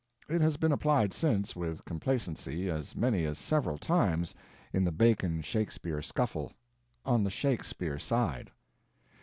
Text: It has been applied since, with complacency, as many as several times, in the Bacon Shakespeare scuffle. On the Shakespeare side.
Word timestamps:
It 0.27 0.41
has 0.41 0.57
been 0.57 0.71
applied 0.71 1.13
since, 1.13 1.55
with 1.55 1.85
complacency, 1.85 2.71
as 2.71 2.95
many 2.95 3.23
as 3.25 3.37
several 3.37 3.77
times, 3.77 4.33
in 4.73 4.83
the 4.83 4.91
Bacon 4.91 5.43
Shakespeare 5.43 6.01
scuffle. 6.01 6.51
On 7.05 7.23
the 7.23 7.29
Shakespeare 7.29 7.99
side. 7.99 8.49